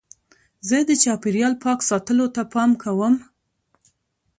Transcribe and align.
زه 0.67 0.77
د 0.89 0.91
چاپېریال 1.03 1.53
پاک 1.63 1.79
ساتلو 1.89 2.25
ته 2.35 2.41
پام 2.53 2.71
کوم. 2.83 3.15